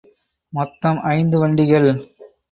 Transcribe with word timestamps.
மொத்தம் 0.53 0.99
ஐந்து 1.09 1.37
வண்டிகள். 1.39 1.89